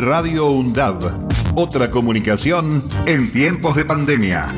[0.00, 1.28] Radio UNDAB.
[1.56, 4.50] Otra comunicación en tiempos de pandemia.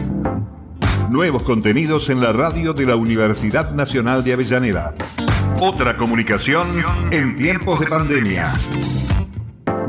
[1.11, 4.95] Nuevos contenidos en la radio de la Universidad Nacional de Avellaneda.
[5.61, 6.69] Otra comunicación
[7.11, 8.53] en tiempos de pandemia.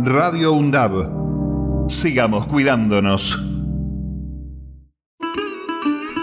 [0.04, 1.88] Radio UNDAB.
[1.88, 3.40] Sigamos cuidándonos.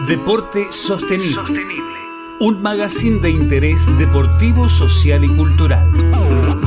[0.09, 1.63] Deporte sostenible.
[2.41, 5.89] Un magazine de interés deportivo, social y cultural.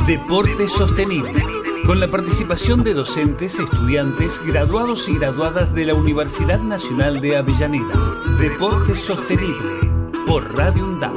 [0.06, 7.20] Deporte sostenible con la participación de docentes, estudiantes, graduados y graduadas de la Universidad Nacional
[7.20, 7.94] de Avellaneda.
[8.40, 9.90] Deporte Sostenible,
[10.26, 11.12] por Radio UNDAP.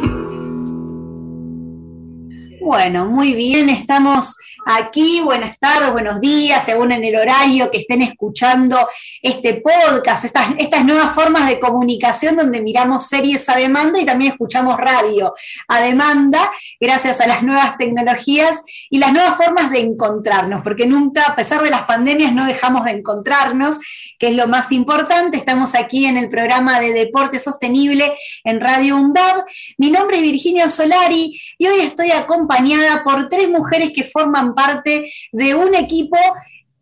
[2.62, 4.36] Bueno, muy bien, estamos
[4.68, 5.22] aquí.
[5.24, 8.78] Buenas tardes, buenos días, según en el horario que estén escuchando
[9.22, 14.78] este podcast, estas, nuevas formas de comunicación donde miramos series a demanda y también escuchamos
[14.78, 15.34] radio
[15.68, 21.24] a demanda, gracias a las nuevas tecnologías y las nuevas formas de encontrarnos, porque nunca,
[21.24, 23.80] a pesar de las pandemias, no dejamos de encontrarnos,
[24.20, 25.38] que es lo más importante.
[25.38, 28.14] Estamos aquí en el programa de Deporte Sostenible
[28.44, 29.46] en Radio UNDAB.
[29.78, 35.14] Mi nombre es Virginia Solari y hoy estoy acompañada por tres mujeres que forman parte
[35.32, 36.18] de un equipo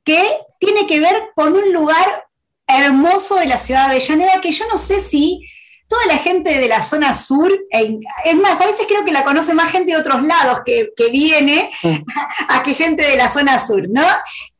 [0.06, 0.24] que
[0.60, 2.26] tiene que ver con un lugar
[2.68, 5.42] hermoso de la ciudad de Avellaneda, que yo no sé si
[5.88, 9.54] toda la gente de la zona sur, es más, a veces creo que la conoce
[9.54, 11.70] más gente de otros lados que, viene
[12.50, 14.06] a, que gente de la zona sur, ¿no?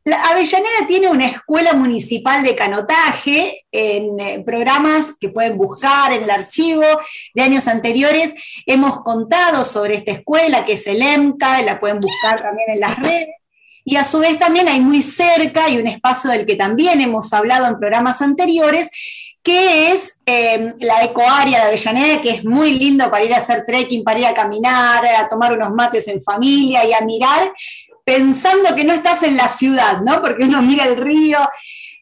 [0.04, 6.22] La Avellaneda tiene una escuela municipal de canotaje en eh, programas que pueden buscar en
[6.22, 6.84] el archivo
[7.34, 8.32] de años anteriores.
[8.66, 12.96] Hemos contado sobre esta escuela que es el EMCA, la pueden buscar también en las
[13.00, 13.26] redes.
[13.84, 17.32] Y a su vez también hay muy cerca y un espacio del que también hemos
[17.32, 18.90] hablado en programas anteriores,
[19.46, 23.64] que es eh, la ecoárea de Avellaneda, que es muy lindo para ir a hacer
[23.64, 27.52] trekking, para ir a caminar, a tomar unos mates en familia y a mirar
[28.04, 30.20] pensando que no estás en la ciudad, ¿no?
[30.20, 31.38] Porque uno mira el río,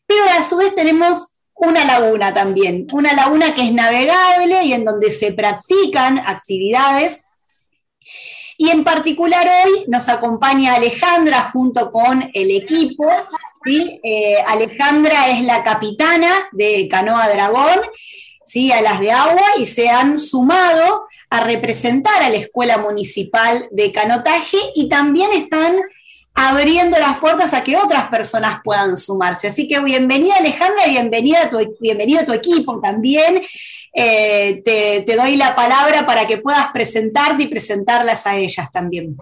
[0.07, 4.87] pero a su vez tenemos una laguna también, una laguna que es navegable y en
[4.87, 7.27] donde se practican actividades.
[8.57, 13.05] Y en particular hoy nos acompaña Alejandra junto con el equipo.
[13.67, 17.81] Eh, Alejandra es la capitana de Canoa Dragón
[18.45, 18.71] ¿sí?
[18.73, 23.91] a las de agua y se han sumado a representar a la Escuela Municipal de
[23.91, 25.77] Canotaje y también están
[26.35, 29.47] abriendo las puertas a que otras personas puedan sumarse.
[29.47, 33.43] Así que bienvenida Alejandra, bienvenida a tu, bienvenido a tu equipo también.
[33.95, 39.17] Eh, te, doy la palabra para que puedas presentarte y presentarlas a ellas también.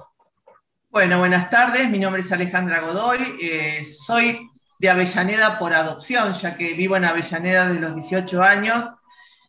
[0.92, 4.46] Bueno, buenas tardes, mi nombre es Alejandra Godoy, eh, soy
[4.78, 8.92] de Avellaneda por adopción, ya que vivo en Avellaneda desde los 18 años.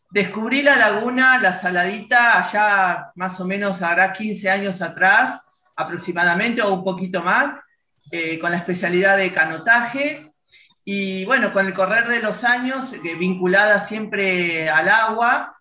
[0.09, 5.41] Descubrí la laguna, la saladita, allá más o menos hará 15 años atrás,
[5.75, 7.59] aproximadamente, o un poquito más,
[8.09, 10.31] eh, con la especialidad de canotaje.
[10.85, 15.57] Y bueno, con el correr de los años, eh, vinculada siempre al agua,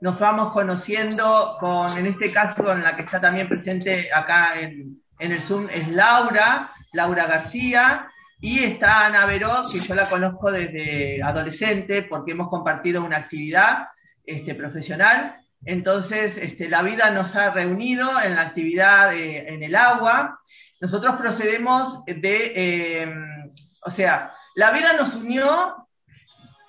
[0.00, 5.02] nos vamos conociendo con, en este caso, con la que está también presente acá en,
[5.18, 8.08] en el Zoom, es Laura, Laura García,
[8.40, 13.88] y está Ana Veró, que yo la conozco desde adolescente porque hemos compartido una actividad
[14.24, 15.36] este, profesional.
[15.64, 20.40] Entonces, este, la vida nos ha reunido en la actividad en el agua.
[20.80, 25.88] Nosotros procedemos de, em, o sea, la vida nos unió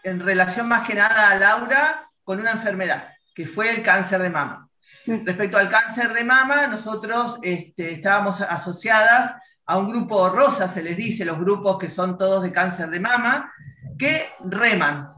[0.04, 4.30] en relación más que nada a Laura con una enfermedad, que fue el cáncer de
[4.30, 4.68] mama.
[5.06, 5.26] Mm.
[5.26, 9.34] Respecto al cáncer de mama, nosotros este, estábamos asociadas
[9.66, 13.00] a un grupo rosa, se les dice, los grupos que son todos de cáncer de
[13.00, 13.50] mama,
[13.98, 15.12] que reman,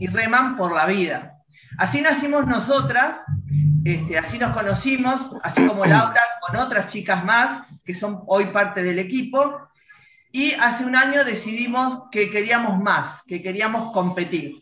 [0.00, 1.34] y reman por la vida.
[1.78, 3.20] Así nacimos nosotras,
[3.84, 8.82] este, así nos conocimos, así como Laura, con otras chicas más, que son hoy parte
[8.82, 9.68] del equipo,
[10.32, 14.61] y hace un año decidimos que queríamos más, que queríamos competir.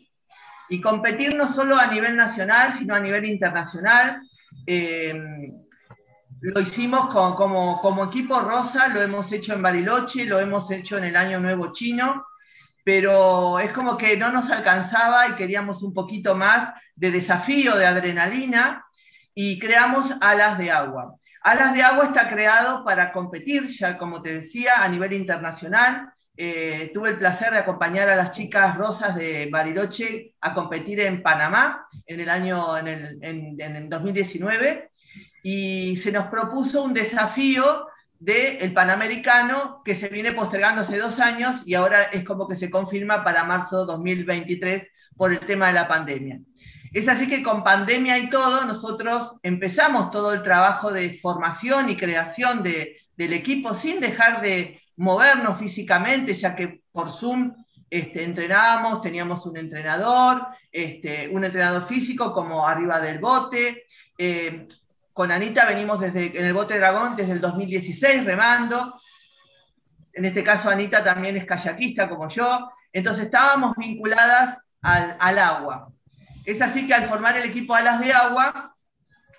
[0.71, 4.21] Y competir no solo a nivel nacional, sino a nivel internacional.
[4.65, 5.13] Eh,
[6.39, 11.17] lo hicimos como, equipo Rosa, lo hemos hecho en Bariloche, lo hemos hecho en el
[11.17, 12.25] Año Nuevo Chino,
[12.85, 17.85] pero es como que no nos alcanzaba y queríamos un poquito más de desafío, de
[17.85, 18.85] adrenalina,
[19.35, 21.15] y creamos Alas de Agua.
[21.43, 26.13] Alas de Agua está creado para competir, ya como te decía, a nivel internacional.
[26.37, 31.21] Eh, tuve el placer de acompañar a las chicas rosas de Bariloche a competir en
[31.21, 34.89] Panamá en el año en el, en 2019
[35.43, 37.85] y se nos propuso un desafío
[38.17, 42.69] del Panamericano que se viene postergando hace dos años y ahora es como que se
[42.69, 44.87] confirma para marzo 2023
[45.17, 46.39] por el tema de la pandemia.
[46.93, 51.95] Es así que con pandemia y todo, nosotros empezamos todo el trabajo de formación y
[51.95, 57.53] creación de, del equipo sin dejar de movernos físicamente, ya que por Zoom
[57.87, 63.85] este, entrenábamos, teníamos un entrenador, este, un entrenador físico como arriba del bote.
[64.17, 64.67] Eh,
[65.13, 68.99] con Anita venimos desde, en el bote dragón desde el 2016 remando.
[70.13, 72.71] En este caso Anita también es kayakista como yo.
[72.91, 75.89] Entonces estábamos vinculadas al, al agua.
[76.43, 78.73] Es así que al formar el equipo Alas de Agua,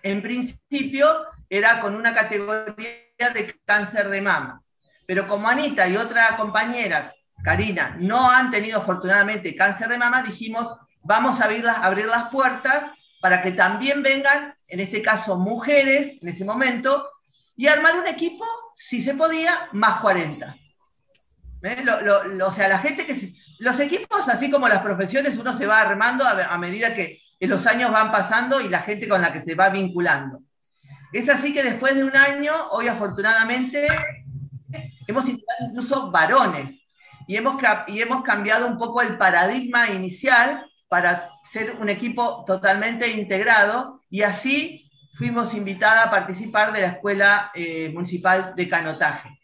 [0.04, 1.08] en principio
[1.50, 4.62] era con una categoría de cáncer de mama.
[5.06, 10.76] Pero como Anita y otra compañera, Karina, no han tenido afortunadamente cáncer de mama, dijimos,
[11.02, 16.18] vamos a abrir las, abrir las puertas para que también vengan, en este caso mujeres,
[16.20, 17.08] en ese momento,
[17.56, 20.56] y armar un equipo, si se podía, más 40.
[21.62, 21.84] ¿Eh?
[22.44, 23.34] o sea, la gente que...
[23.60, 27.90] los equipos, así como las profesiones, uno se va armando a, medida que, los años
[27.90, 30.42] van pasando y la gente con la que se va vinculando.
[31.12, 33.86] Es así que después de un año, hoy afortunadamente,
[35.06, 36.82] hemos integrado incluso varones
[37.26, 43.10] y hemos, y hemos cambiado un poco el paradigma inicial para ser un equipo totalmente
[43.10, 49.38] integrado y así fuimos invitadas a participar de la Escuela eh, Municipal de Canotaje.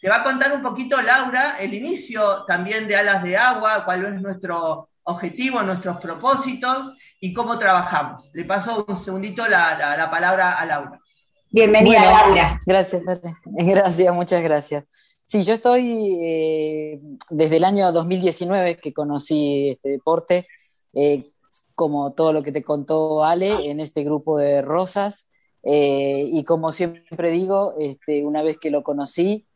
[0.00, 4.06] Te va a contar un poquito Laura el inicio también de Alas de Agua, cuál
[4.06, 8.30] es nuestro objetivo, nuestros propósitos y cómo trabajamos.
[8.34, 11.00] Le paso un segundito la, palabra a Laura.
[11.50, 12.60] Bienvenida, Laura.
[12.66, 13.02] Gracias,
[13.46, 14.84] gracias, muchas gracias.
[15.24, 17.00] Sí, yo estoy eh,
[17.30, 20.46] desde el año 2019 que conocí este deporte,
[20.92, 21.30] eh,
[21.74, 25.30] como todo lo que te contó Ale, en este grupo de Rosas.
[25.62, 29.46] Eh, y como siempre digo, este, una vez que lo conocí,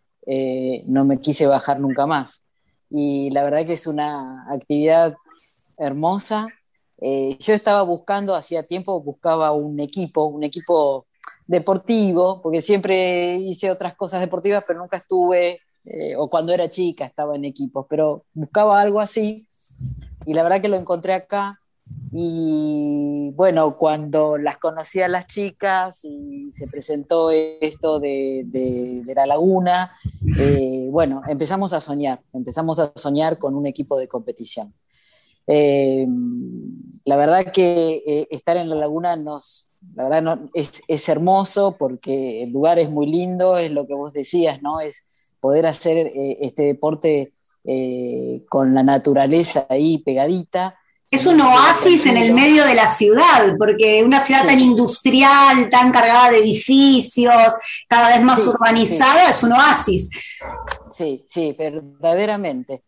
[0.86, 2.42] no me quise bajar nunca más.
[2.88, 5.14] Y la verdad que es una actividad
[5.76, 6.48] hermosa.
[6.98, 11.06] Yo estaba buscando, hacía tiempo, buscaba un equipo, un equipo
[11.46, 17.04] deportivo, porque siempre hice otras cosas deportivas, pero nunca estuve, eh, o cuando era chica
[17.04, 19.46] estaba en equipos, pero buscaba algo así.
[20.26, 21.58] Y la verdad que lo encontré acá
[22.12, 29.92] y bueno, cuando las conocí a las chicas y se presentó esto de, la laguna,
[30.38, 34.72] eh, bueno, empezamos a soñar, empezamos a soñar con un equipo de competición.
[35.48, 36.06] Eh,
[37.04, 42.52] la verdad que estar en la laguna nos, la verdad es, es, hermoso porque el
[42.52, 44.80] lugar es muy lindo, es lo que vos decías, ¿no?
[44.80, 45.04] Es
[45.40, 47.32] poder hacer este deporte
[48.48, 50.76] con la naturaleza ahí pegadita.
[51.10, 55.92] Es un oasis en el medio de la ciudad, porque una ciudad tan industrial, tan
[55.92, 57.54] cargada de edificios,
[57.86, 60.08] cada vez más urbanizada, es un oasis.
[60.90, 62.82] Sí, sí, verdaderamente.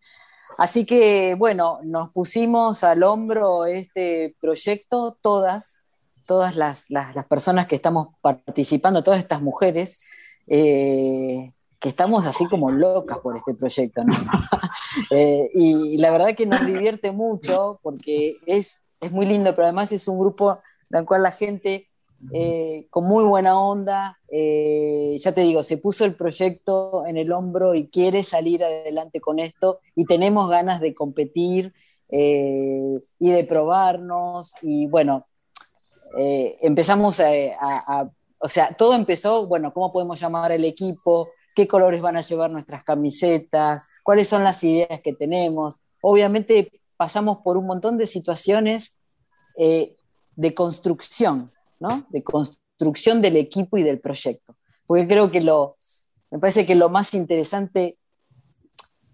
[0.56, 5.83] Así que, bueno, nos pusimos al hombro este proyecto, todas,
[6.26, 6.86] todas las,
[7.28, 10.00] personas que estamos participando, todas estas mujeres,
[10.46, 14.02] eh, que estamos así como locas por este proyecto.
[15.10, 19.90] Eh, y la verdad que nos divierte mucho porque es, es muy lindo, pero además
[19.90, 20.60] es un grupo
[20.90, 21.88] en el cual la gente
[22.32, 27.74] eh, con muy buena onda, ya te digo, se puso el proyecto en el hombro
[27.74, 31.74] y quiere salir adelante con esto y tenemos ganas de competir
[32.08, 35.26] y de probarnos y bueno,
[36.16, 37.28] empezamos a,
[37.60, 41.28] a, o sea, todo empezó, bueno, ¿cómo podemos llamar el equipo?
[41.54, 45.78] qué colores van a llevar nuestras camisetas, cuáles son las ideas que tenemos.
[46.02, 48.98] Obviamente pasamos por un montón de situaciones
[49.56, 49.96] eh,
[50.36, 52.06] de construcción, ¿no?
[52.10, 54.56] De construcción del equipo y del proyecto.
[54.86, 55.76] Porque creo que lo,
[56.30, 57.96] me parece que lo más interesante,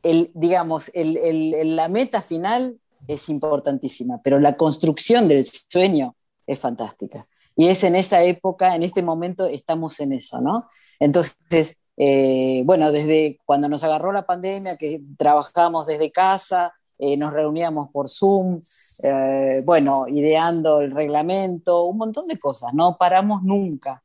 [0.02, 6.16] el, digamos, la meta final es importantísima, pero la construcción del sueño
[6.50, 7.26] es fantástica.
[7.54, 10.69] Y es en esa época, en este momento, estamos en eso, ¿no?
[10.99, 17.33] Entonces, eh, bueno, desde cuando nos agarró la pandemia, que trabajamos desde casa, eh, nos
[17.33, 18.61] reuníamos por Zoom,
[19.04, 24.02] eh, bueno, ideando el reglamento, un montón de cosas, no paramos nunca.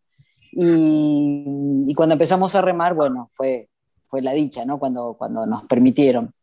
[0.51, 3.69] Y, cuando empezamos a remar, bueno, fue,
[4.07, 4.77] fue la dicha, ¿no?
[4.79, 6.33] Cuando, cuando nos permitieron.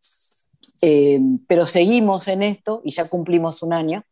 [1.47, 4.04] pero seguimos en esto y ya cumplimos un año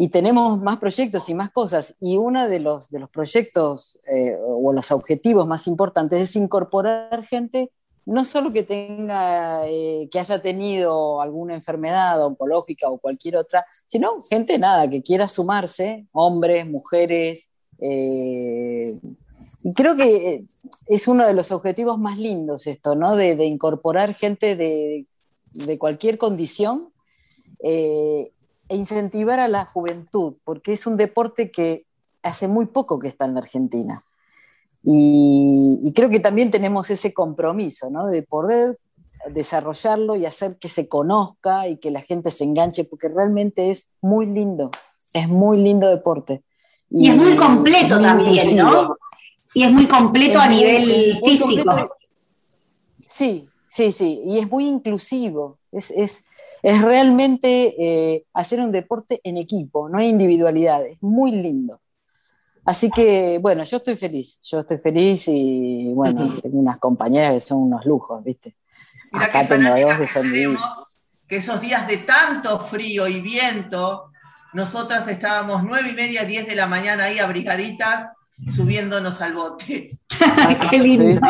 [0.00, 1.96] y tenemos más proyectos y más cosas.
[2.00, 7.24] Y uno de los, de los proyectos eh, o los objetivos más importantes es incorporar
[7.24, 7.72] gente,
[8.06, 14.22] no solo que tenga, eh, que haya tenido alguna enfermedad oncológica o cualquier otra, sino
[14.22, 17.50] gente nada, que quiera sumarse, hombres, mujeres.
[17.80, 19.00] Eh,
[19.64, 20.44] y creo que
[20.86, 23.16] es uno de los objetivos más lindos esto, ¿no?
[23.16, 25.06] De, incorporar gente de,
[25.50, 26.92] de cualquier condición
[28.68, 31.86] e incentivar a la juventud, porque es un deporte que
[32.22, 34.04] hace muy poco que está en la Argentina.
[34.82, 38.06] Y, creo que también tenemos ese compromiso, ¿no?
[38.06, 38.78] De poder
[39.30, 43.90] desarrollarlo y hacer que se conozca y que la gente se enganche, porque realmente es
[44.00, 44.70] muy lindo,
[45.12, 46.42] es muy lindo deporte.
[46.90, 48.96] Y, es muy completo también, ¿no?
[49.54, 51.90] Y es muy completo a nivel físico.
[52.98, 55.58] Sí, sí, sí, y es muy inclusivo.
[55.70, 56.26] Es, es,
[56.62, 61.80] es realmente eh, hacer un deporte en equipo, no hay individualidades, muy lindo.
[62.64, 67.40] Así que, bueno, yo estoy feliz, yo estoy feliz y, bueno, tengo unas compañeras que
[67.40, 68.56] son unos lujos, ¿viste?
[69.12, 70.30] Acá tengo dos que son
[71.28, 74.10] que esos días de tanto frío y viento,
[74.54, 78.12] nosotras estábamos nueve y media, diez de la mañana ahí abrigaditas,
[78.56, 79.98] subiéndonos al bote.
[80.70, 81.20] ¡Qué lindo!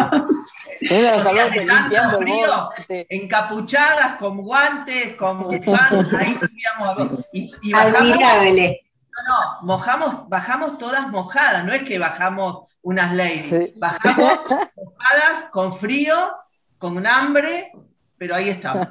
[0.90, 7.26] Al bote, limpiando frío, Encapuchadas, con guantes, con bufán, ahí subíamos.
[7.32, 8.84] Y, y Admirable.
[9.26, 14.40] No, mojamos, bajamos todas mojadas, no es que bajamos unas leyes, bajamos
[14.76, 16.14] mojadas, con frío,
[16.78, 17.72] con hambre,
[18.16, 18.86] pero ahí estamos.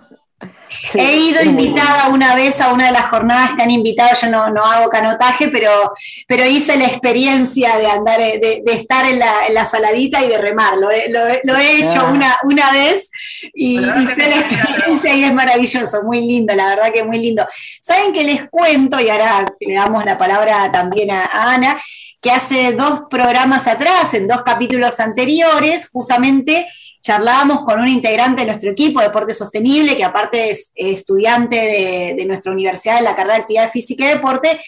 [0.94, 4.52] He ido invitada una vez a una de las jornadas que han invitado, yo no,
[4.52, 5.92] no hago canotaje, pero,
[6.28, 10.78] pero hice la experiencia de andar, de, estar en la, saladita y de remar.
[10.78, 12.12] Lo, he hecho ah.
[12.12, 13.10] una, una vez
[13.54, 17.46] y hice la experiencia y es maravilloso, muy lindo, la verdad que muy lindo.
[17.82, 19.00] ¿Saben que les cuento?
[19.00, 21.78] Y ahora le damos la palabra también a Ana,
[22.22, 26.68] que hace dos programas atrás, en dos capítulos anteriores, justamente
[27.02, 32.26] charlábamos con un integrante de nuestro equipo de Deporte Sostenible, que aparte es estudiante de,
[32.26, 34.60] nuestra universidad en la carrera de Actividad Física y Deporte,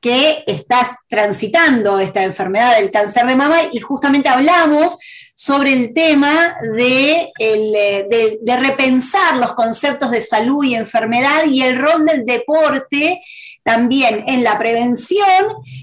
[0.00, 4.98] que estás transitando esta enfermedad del cáncer de mama y justamente hablamos
[5.34, 12.04] sobre el tema de, de, repensar los conceptos de salud y enfermedad y el rol
[12.04, 13.20] del deporte
[13.64, 15.24] también en la prevención,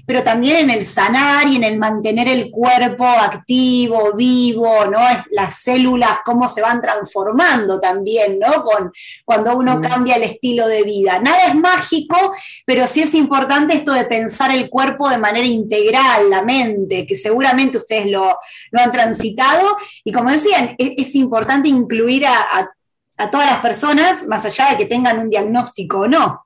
[0.06, 5.00] pero también en el sanar y en el mantener el cuerpo activo, vivo, ¿no?
[5.32, 8.62] Las células, cómo se van transformando también, ¿no?
[8.62, 8.92] Con,
[9.24, 9.82] cuando uno mm.
[9.82, 11.18] cambia el estilo de vida.
[11.18, 12.16] Nada es mágico,
[12.64, 17.16] pero sí es importante esto de pensar el cuerpo de manera integral, la mente, que
[17.16, 18.38] seguramente ustedes lo,
[18.74, 19.76] han transitado.
[20.04, 25.18] Y como decían, es, importante incluir a todas las personas, más allá de que tengan
[25.18, 26.41] un diagnóstico o no.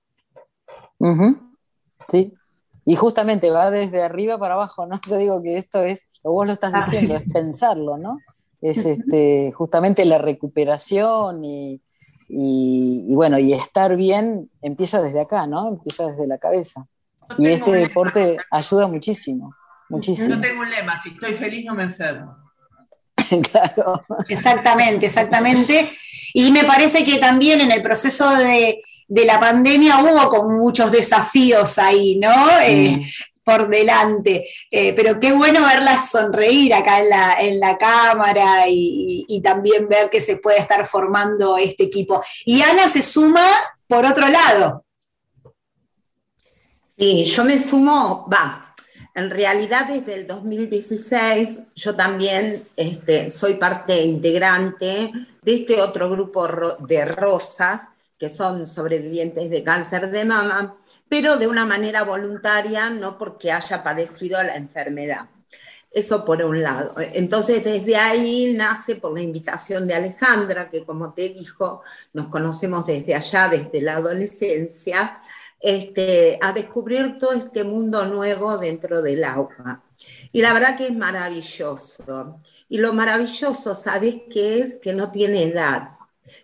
[2.09, 2.33] Sí.
[2.85, 5.01] Y justamente va desde arriba para abajo, ¿no?
[5.09, 8.19] Yo digo que esto es, lo vos lo estás diciendo, es pensarlo, ¿no?
[8.63, 11.81] Es este, justamente la recuperación y,
[13.15, 15.69] bueno, y estar bien empieza desde acá, ¿no?
[15.69, 16.87] Empieza desde la cabeza.
[17.39, 19.55] Y este deporte ayuda muchísimo,
[19.89, 20.37] muchísimo.
[20.37, 22.37] Yo tengo un lema, si estoy feliz no me enfermo.
[23.51, 24.01] claro.
[24.29, 25.91] Exactamente, exactamente.
[26.35, 28.76] Y me parece que también en el proceso de,
[29.09, 32.61] de la pandemia hubo con muchos desafíos ahí, ¿no?
[32.61, 33.07] Eh,
[33.45, 34.49] por delante.
[34.71, 40.11] Eh, pero qué bueno verlas sonreír acá en la, en la cámara y, también ver
[40.11, 42.21] que se puede estar formando este equipo.
[42.45, 43.47] Y Ana se suma
[43.87, 44.85] por otro lado.
[46.99, 48.75] Sí, yo me sumo, va,
[49.15, 56.49] en realidad desde el 2016 yo también este, soy parte integrante de este otro grupo
[56.81, 60.77] de rosas que son sobrevivientes de cáncer de mama,
[61.09, 65.29] pero de una manera voluntaria, no porque haya padecido la enfermedad.
[65.91, 66.95] Eso por un lado.
[66.99, 71.83] Entonces, desde ahí nace por la invitación de Alejandra, que como te dijo,
[72.13, 75.19] nos conocemos desde allá, desde la adolescencia,
[75.61, 79.83] este, a descubrir todo este mundo nuevo dentro del agua.
[80.33, 82.41] Y la verdad que es maravilloso.
[82.69, 84.79] Y lo maravilloso, ¿sabes qué es?
[84.79, 85.96] Que no tiene edad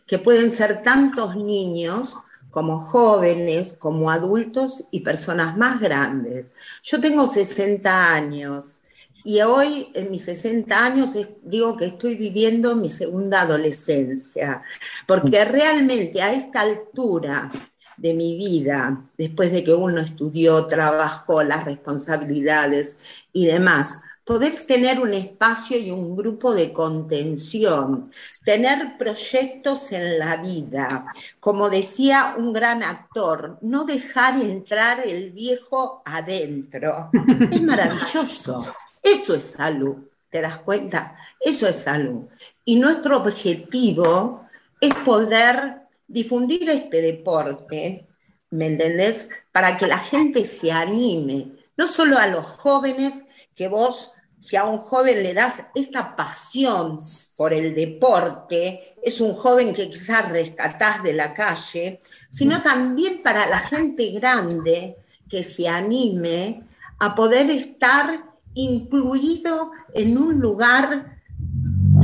[0.07, 2.19] que pueden ser tantos niños
[2.51, 6.47] como jóvenes, como adultos y personas más grandes.
[6.83, 8.83] Yo tengo 60 años
[9.25, 14.63] y hoy en mis 60 años digo que estoy viviendo mi segunda adolescencia,
[15.07, 17.51] porque realmente a esta altura
[17.97, 22.99] de mi vida, después de que uno estudió, trabajó, las responsabilidades
[23.33, 28.13] y demás, poder tener un espacio y un grupo de contención,
[28.45, 31.07] tener proyectos en la vida.
[31.41, 37.11] Como decía un gran actor, no dejar entrar el viejo adentro.
[37.51, 38.65] Es maravilloso.
[39.03, 39.97] Eso es salud.
[40.31, 41.17] ¿Te das cuenta?
[41.39, 42.27] Eso es salud.
[42.65, 44.47] Y nuestro objetivo
[44.81, 48.07] es poder difundir este deporte,
[48.51, 49.29] ¿me entendés?
[49.51, 53.25] Para que la gente se anime, no solo a los jóvenes,
[53.55, 56.99] que vos, si a un joven le das esta pasión
[57.37, 63.49] por el deporte, es un joven que quizás rescatás de la calle, sino también para
[63.49, 64.97] la gente grande
[65.29, 66.63] que se anime
[66.99, 71.19] a poder estar incluido en un lugar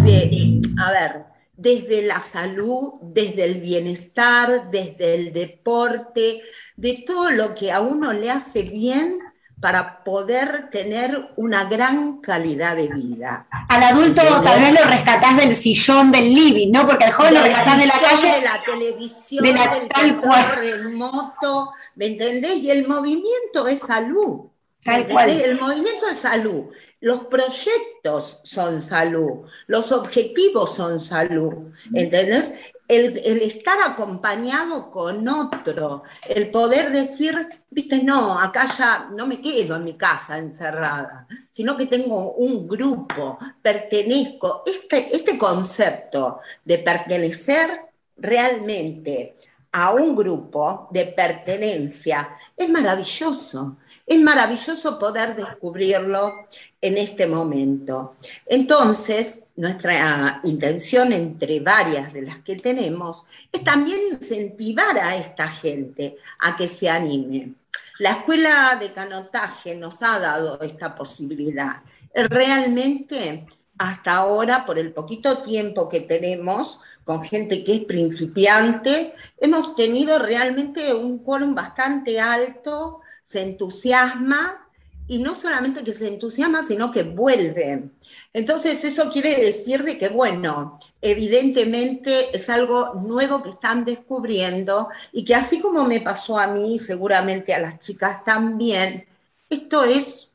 [0.05, 1.25] de, a ver,
[1.57, 6.40] desde la salud, desde el bienestar, desde el deporte,
[6.76, 9.19] de todo lo que a uno le hace bien
[9.61, 13.47] para poder tener una gran calidad de vida.
[13.69, 16.87] Al adulto tal vez lo rescatás del sillón del living, ¿no?
[16.87, 18.33] Porque al joven lo rescatás de la calle.
[18.33, 20.47] De la televisión, de la, del tal cual.
[20.57, 22.57] remoto, ¿me entendés?
[22.59, 24.47] Y el movimiento es salud.
[24.85, 25.29] Tal cual.
[25.29, 26.67] El movimiento es salud.
[27.00, 32.55] Los proyectos son salud, los objetivos son salud, ¿entendés?
[32.88, 39.76] El, estar acompañado con otro, el poder decir, viste, no, acá ya no me quedo
[39.76, 44.62] en mi casa encerrada, sino que tengo un grupo, pertenezco.
[44.64, 47.83] Este, este concepto de pertenecer
[48.16, 49.37] realmente
[49.73, 53.76] a un grupo de pertenencia es maravilloso.
[54.09, 56.47] Es maravilloso poder descubrirlo
[56.81, 58.17] en este momento.
[58.47, 66.17] Entonces, nuestra intención entre varias de las que tenemos es también incentivar a esta gente
[66.38, 67.53] a que se anime.
[67.99, 71.83] La escuela de canotaje nos ha dado esta posibilidad.
[72.15, 73.47] Realmente,
[73.77, 80.19] hasta ahora, por el poquito tiempo que tenemos, con gente que es principiante, hemos tenido
[80.19, 84.66] realmente un quórum bastante alto se entusiasma
[85.06, 87.90] y no solamente que se entusiasma, sino que vuelve.
[88.32, 95.26] Entonces, eso quiere decir de que, bueno, evidentemente es algo nuevo que están descubriendo y
[95.26, 99.04] que así como me pasó a mí, seguramente a las chicas también,
[99.50, 100.32] esto es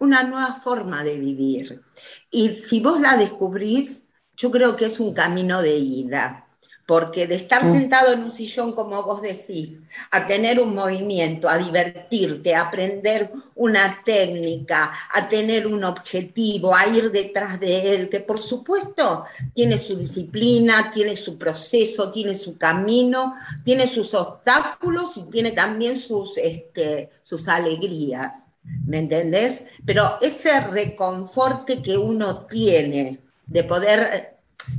[0.00, 1.80] una nueva forma de vivir.
[2.28, 6.48] Y si vos la descubrís, yo creo que es un camino de ida
[6.92, 7.72] porque de estar mm.
[7.72, 9.80] sentado en un sillón, como vos decís,
[10.10, 16.86] a tener un movimiento, a divertirte, a aprender una técnica, a tener un objetivo, a
[16.88, 22.58] ir detrás de él, que por supuesto tiene su disciplina, tiene su proceso, tiene su
[22.58, 28.48] camino, tiene sus obstáculos y tiene también sus, este, sus alegrías.
[28.84, 29.64] ¿Me entendés?
[29.86, 34.36] Pero ese reconforte que uno tiene de poder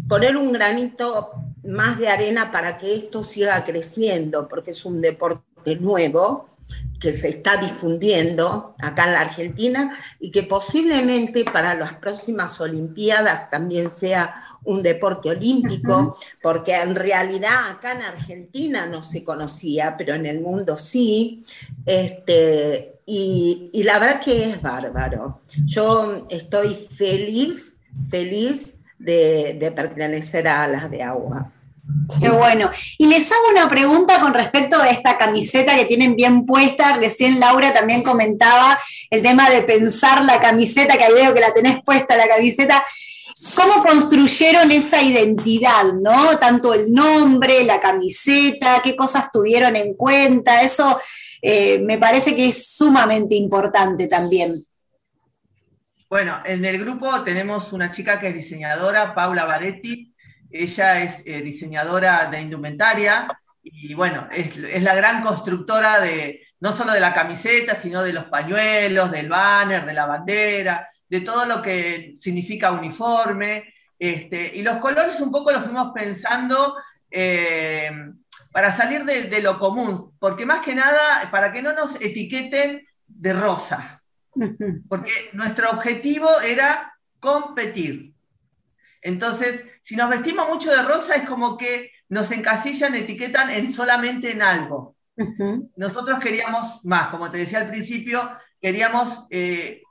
[0.07, 1.31] poner un granito
[1.63, 6.49] más de arena para que esto siga creciendo, porque es un deporte nuevo
[6.99, 13.49] que se está difundiendo acá en la Argentina y que posiblemente para las próximas Olimpiadas
[13.49, 20.15] también sea un deporte olímpico, porque en realidad acá en Argentina no se conocía, pero
[20.15, 21.43] en el mundo sí.
[21.85, 25.41] Este, y, y la verdad que es bárbaro.
[25.65, 31.51] Yo estoy feliz, feliz de, pertenecer a las de agua.
[32.19, 32.71] Qué bueno.
[32.97, 36.97] Y les hago una pregunta con respecto a esta camiseta que tienen bien puesta.
[36.97, 41.53] Recién Laura también comentaba el tema de pensar la camiseta, que ahí veo que la
[41.53, 42.83] tenés puesta la camiseta.
[43.55, 46.37] ¿Cómo construyeron esa identidad, no?
[46.37, 50.61] Tanto el nombre, la camiseta, qué cosas tuvieron en cuenta.
[50.61, 50.99] Eso
[51.41, 54.53] eh, me parece que es sumamente importante también.
[56.09, 60.12] Bueno, en el grupo tenemos una chica que es diseñadora, Paula Baretti.
[60.53, 63.27] Ella es eh, diseñadora de indumentaria
[63.63, 68.25] y bueno, es, la gran constructora de no solo de la camiseta, sino de los
[68.25, 73.73] pañuelos, del banner, de la bandera, de todo lo que significa uniforme.
[73.97, 76.75] Este, y los colores un poco los fuimos pensando
[77.09, 77.91] eh,
[78.51, 82.81] para salir de, de, lo común, porque más que nada, para que no nos etiqueten
[83.07, 84.01] de rosa.
[84.89, 88.12] Porque nuestro objetivo era competir.
[89.03, 94.31] Entonces, si nos vestimos mucho de rosa, es como que nos encasillan, etiquetan en solamente
[94.31, 94.95] en algo.
[95.75, 99.83] Nosotros queríamos más, como te decía al principio, queríamos eh,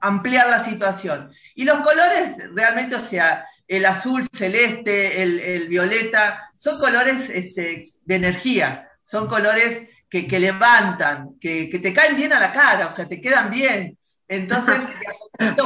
[0.00, 1.32] ampliar la situación.
[1.54, 8.14] Y los colores, realmente, o sea, el azul celeste, el, violeta, son colores este, de
[8.14, 13.20] energía, son colores que, levantan, que, te caen bien a la cara, o sea, te
[13.20, 13.98] quedan bien.
[14.26, 14.76] Entonces,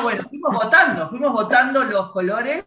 [0.03, 2.65] bueno, fuimos votando, fuimos votando los colores,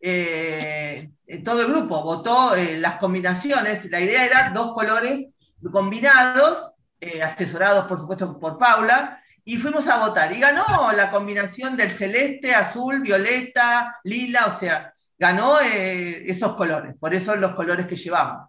[0.00, 1.10] eh,
[1.44, 5.26] todo el grupo votó eh, las combinaciones, la idea era dos colores
[5.72, 10.32] combinados, eh, asesorados por supuesto por Paula, y fuimos a votar.
[10.32, 17.14] Y ganó la combinación del celeste, azul, violeta, lila, o sea, ganó esos colores, por
[17.14, 18.48] eso los colores que llevamos.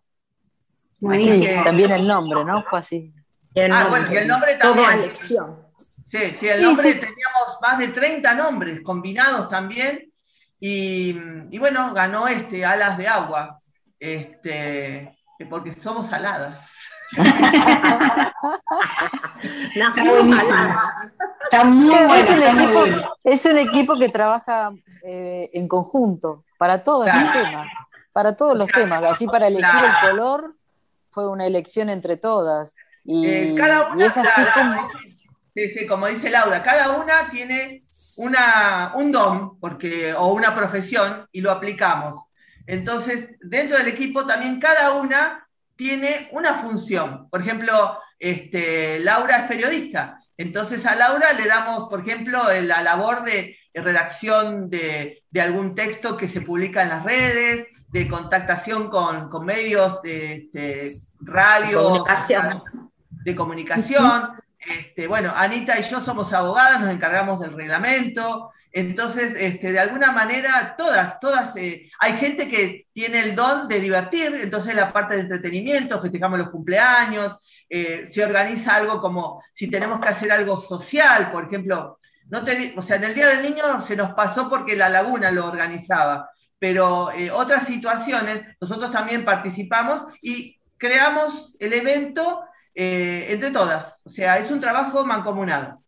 [1.00, 2.64] Sí, también el nombre, ¿no?
[2.70, 3.14] Fue así.
[3.72, 4.86] ah, bueno, y el nombre también.
[4.86, 5.58] Toda elección.
[6.10, 10.09] Sí, sí, el nombre teníamos más de 30 nombres combinados también.
[10.60, 13.58] Y, bueno, ganó este Alas de Agua,
[14.00, 15.18] este,
[15.50, 16.60] porque somos aladas.
[21.44, 22.16] Está muy bueno.
[22.16, 22.86] Es un, equipo,
[23.24, 24.72] es un equipo que trabaja
[25.04, 27.68] eh, en conjunto para todos los temas,
[28.12, 29.04] para todos los temas.
[29.04, 30.56] Así para elegir el color
[31.10, 32.76] fue una elección entre todas.
[33.04, 33.56] Y, eh,
[34.00, 34.90] es así como...
[35.56, 37.82] Sí, sí, como dice Laura, cada una tiene
[38.20, 42.24] una, un don porque, o una profesión y lo aplicamos.
[42.68, 47.30] Entonces, dentro del equipo también cada una tiene una función.
[47.30, 50.22] Por ejemplo, este, Laura es periodista.
[50.38, 56.28] Entonces a Laura le damos, por ejemplo, la labor de redacción de, algún texto que
[56.28, 62.04] se publica en las redes, de contactación con, medios de, este, radio,
[63.10, 64.40] de comunicación.
[64.60, 70.12] Este, bueno, Anita y yo somos abogadas, nos encargamos del reglamento, entonces, este, de alguna
[70.12, 75.16] manera, todas, todas, eh, hay gente que tiene el don de divertir, entonces la parte
[75.16, 80.60] de entretenimiento, festejamos los cumpleaños, eh, se organiza algo como si tenemos que hacer algo
[80.62, 82.00] social, por ejemplo,
[82.76, 86.30] o sea, en el Día del Niño se nos pasó porque la laguna lo organizaba,
[86.60, 92.44] pero eh, otras situaciones, nosotros también participamos y creamos el evento
[92.80, 95.80] entre todas, o sea, es un trabajo mancomunado.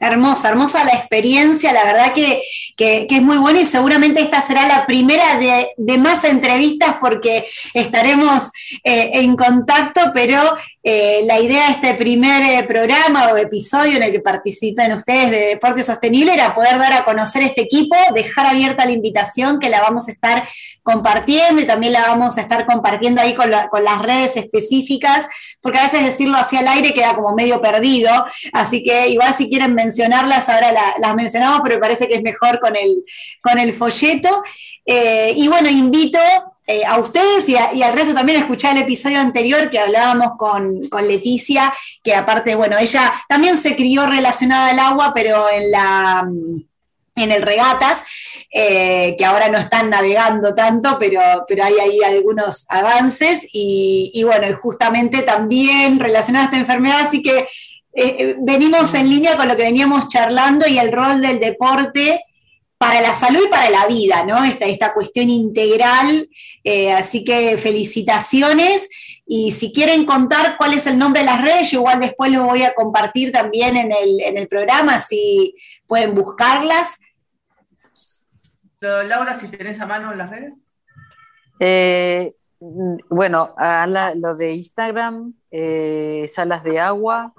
[0.00, 2.40] Hermosa, hermosa la experiencia, la verdad que,
[2.76, 8.52] es muy buena y seguramente esta será la primera de, más entrevistas porque estaremos
[8.84, 10.40] eh, en contacto, pero
[10.84, 15.30] eh, la idea de este primer eh, programa o episodio en el que participen ustedes
[15.30, 19.70] de Deporte Sostenible era poder dar a conocer este equipo, dejar abierta la invitación que
[19.70, 20.48] la vamos a estar
[20.84, 25.28] compartiendo y también la vamos a estar compartiendo ahí con, las redes específicas,
[25.60, 28.10] porque a veces decirlo hacia el aire queda como medio perdido,
[28.52, 32.60] así que igual si quieren mencionarlas, ahora las mencionamos, pero me parece que es mejor
[32.60, 34.42] con el, folleto.
[34.86, 36.18] Eh, y bueno, invito
[36.70, 41.72] eh, a ustedes y, al resto también escuchar el episodio anterior que hablábamos con, Leticia,
[42.04, 46.28] que aparte, bueno, ella también se crió relacionada al agua, pero en la
[47.16, 48.04] en el regatas,
[48.52, 54.22] eh, que ahora no están navegando tanto, pero, pero hay ahí algunos avances y, y
[54.24, 57.48] bueno, justamente también relacionada a esta enfermedad, así que
[57.94, 62.20] eh, venimos en línea con lo que veníamos charlando y el rol del deporte
[62.78, 64.42] para la salud y para la vida, ¿no?
[64.44, 66.28] Esta, esta cuestión integral.
[66.62, 68.88] Eh, así que felicitaciones.
[69.26, 72.44] Y si quieren contar cuál es el nombre de las redes, yo igual después lo
[72.44, 75.54] voy a compartir también en el, programa, si
[75.86, 76.98] pueden buscarlas.
[78.80, 80.54] Laura, si tenés a mano las redes.
[81.60, 82.32] Eh,
[83.10, 83.54] bueno,
[84.14, 87.34] lo de Instagram, eh, Salas de Agua,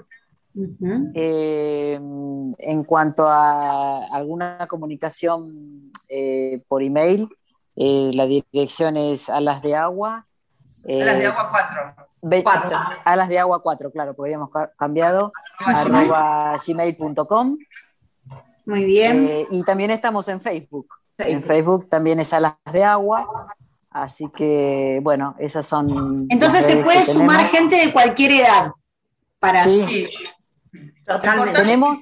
[1.13, 7.29] eh, en cuanto a alguna comunicación eh, por email,
[7.75, 10.25] eh, la dirección es alas de agua.
[10.87, 11.47] alas de agua
[12.21, 12.79] 4.
[13.05, 15.31] Alas de agua 4, claro, porque habíamos cambiado.
[15.59, 17.57] arroba gmail.com.
[18.65, 19.47] Muy bien.
[19.49, 20.87] y también estamos en Facebook.
[21.17, 23.55] En Facebook también es alas de agua.
[23.89, 26.27] Así que, bueno, esas son.
[26.29, 28.71] Entonces se puede sumar gente de cualquier edad
[29.39, 30.09] para sí.
[31.53, 31.99] Tenemos,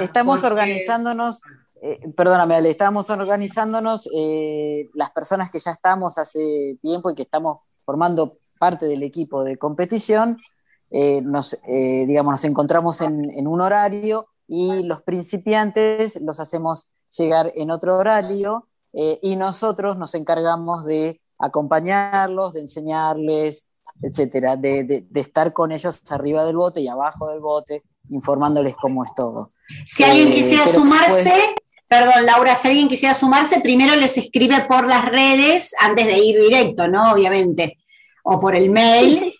[0.00, 1.40] estamos organizándonos,
[1.82, 7.22] eh, perdóname, Ale, estamos organizándonos eh, las personas que ya estamos hace tiempo y que
[7.22, 10.38] estamos formando parte del equipo de competición,
[10.90, 17.70] eh, nos, digamos, nos encontramos en, un horario y los principiantes los hacemos llegar en
[17.70, 23.66] otro horario y nosotros nos encargamos de acompañarlos, de enseñarles,
[24.00, 29.04] etcétera, de, de, estar con ellos arriba del bote y abajo del bote, informándoles cómo
[29.04, 29.52] es todo.
[29.86, 31.32] Si alguien eh, quisiera sumarse,
[31.88, 36.38] perdón, Laura, si alguien quisiera sumarse, primero les escribe por las redes antes de ir
[36.40, 37.12] directo, ¿no?
[37.12, 37.78] Obviamente.
[38.22, 39.32] O por el mail.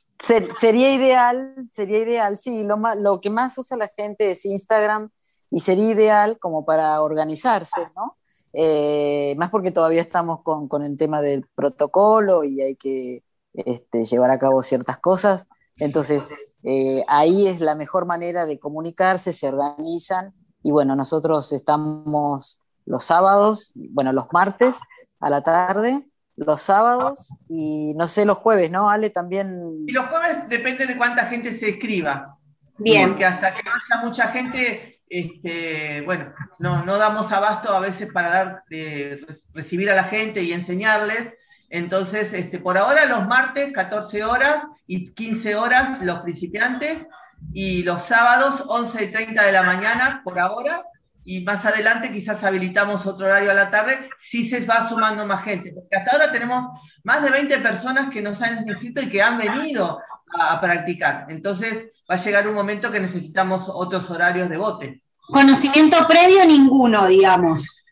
[0.61, 2.65] sería ideal, sería ideal, sí.
[2.65, 5.11] Lo, lo que más usa la gente es Instagram
[5.51, 8.17] y sería ideal como para organizarse, ¿no?
[8.59, 14.05] Eh, más porque todavía estamos con, con, el tema del protocolo y hay que este,
[14.05, 15.47] llevar a cabo ciertas cosas.
[15.79, 16.31] Entonces,
[16.63, 23.05] eh, ahí es la mejor manera de comunicarse, se organizan y bueno, nosotros estamos los
[23.05, 24.81] sábados, bueno, los martes
[25.21, 29.11] a la tarde, los sábados y no sé, los jueves, ¿no, Ale?
[29.11, 29.85] También...
[29.87, 32.39] Y los jueves depende de cuánta gente se escriba.
[32.79, 33.11] Bien.
[33.11, 38.11] Porque hasta que no haya mucha gente, este, bueno, no, no damos abasto a veces
[38.13, 39.21] para dar, eh,
[39.55, 41.35] recibir a la gente y enseñarles.
[41.69, 47.07] Entonces, este, por ahora los martes 14 horas y 15 horas los principiantes
[47.53, 50.85] y los sábados 11 y 30 de la mañana por ahora
[51.27, 55.43] y más adelante quizás habilitamos otro horario a la tarde si se va sumando más
[55.43, 55.73] gente.
[55.75, 59.37] Porque hasta ahora tenemos más de 20 personas que nos han inscrito y que han
[59.37, 59.99] venido
[60.39, 61.27] a, practicar.
[61.29, 65.03] Entonces va a llegar un momento que necesitamos otros horarios de bote.
[65.29, 67.85] Conocimiento previo ninguno, digamos.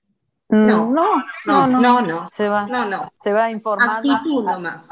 [0.49, 3.11] Mm, no, no, no, no, no, Se va, no, no.
[3.19, 4.13] Se va informando.
[4.13, 4.89] Actitud nomás.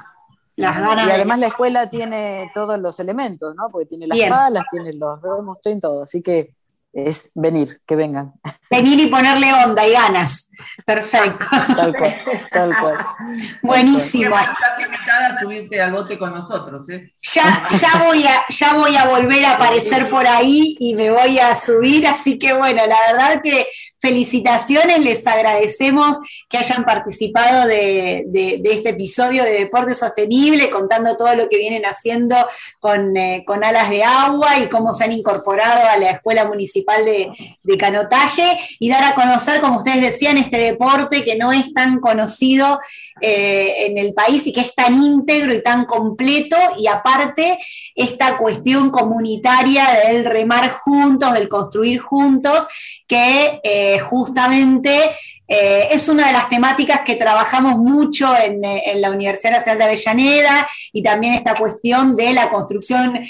[0.56, 3.70] Las ganas y además la escuela tiene todos los elementos, ¿no?
[3.70, 6.02] Porque tiene las palas, tiene los remos, tiene todo.
[6.02, 6.54] Así que
[6.92, 8.34] es venir, que vengan.
[8.70, 10.50] Venir y ponerle onda y ganas.
[10.84, 11.44] Perfecto.
[11.50, 12.14] Tal cual,
[12.50, 12.98] tal cual.
[13.62, 14.36] Buenísimo.
[14.36, 16.86] Estás invitada a subirte al bote con nosotros.
[16.90, 17.12] ¿eh?
[17.34, 21.38] Ya, ya, voy a, ya voy a volver a aparecer por ahí y me voy
[21.38, 23.66] a subir, así que bueno, la verdad que
[24.02, 28.26] felicitaciones, les agradecemos que hayan participado de,
[28.64, 32.36] este episodio de Deporte Sostenible, contando todo lo que vienen haciendo
[32.80, 37.04] con, eh, con, alas de agua y cómo se han incorporado a la Escuela Municipal
[37.04, 37.32] de,
[37.78, 38.58] Canotaje.
[38.80, 42.80] Y dar a conocer, como ustedes decían, este deporte que no es tan conocido
[43.20, 46.56] eh, en el país y que es tan íntegro y tan completo.
[46.76, 47.56] Y aparte
[47.94, 52.66] esta cuestión comunitaria del remar juntos, del construir juntos,
[53.06, 55.10] que eh, justamente
[55.48, 58.62] eh, es una de las temáticas que trabajamos mucho en,
[59.00, 63.20] la Universidad Nacional de Avellaneda y también esta cuestión de la construcción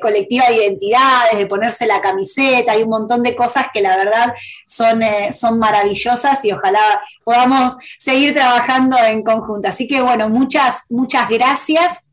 [0.00, 4.34] colectiva de identidades, de ponerse la camiseta, hay un montón de cosas que la verdad
[4.66, 5.00] son,
[5.32, 9.68] son maravillosas y ojalá podamos seguir trabajando en conjunto.
[9.68, 12.06] Así que bueno, muchas, muchas gracias.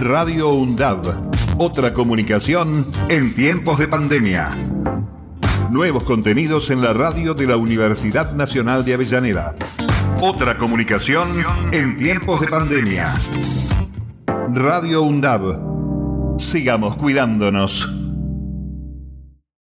[0.00, 4.75] Radio UNDAV, otra comunicación en tiempos de pandemia.
[5.70, 9.56] Nuevos contenidos en la radio de la Universidad Nacional de Avellaneda.
[10.20, 11.28] Otra comunicación
[11.72, 13.14] en tiempos de pandemia.
[14.54, 16.38] Radio UNDAV.
[16.38, 18.05] Sigamos cuidándonos.